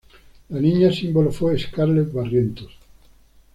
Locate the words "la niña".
0.49-0.91